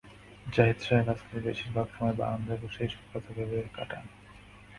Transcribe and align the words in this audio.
জাহিদ 0.45 0.77
সাহেব 0.79 1.07
আজকাল 1.09 1.37
বেশির 1.45 1.71
ভাগ 1.75 1.87
সময়ই 1.89 2.17
বারান্দায় 2.17 2.61
বসে 2.63 2.79
এইসব 2.83 3.03
কথা 3.05 3.29
ভেবে 3.29 3.45
ভেবে 3.51 3.69
কাটান। 3.73 4.05